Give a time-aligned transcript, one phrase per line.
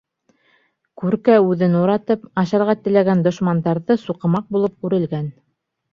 [1.01, 5.29] Күркә үҙен уратып, ашарға теләгән дошмандарҙы суҡымаҡ булып үрелгән.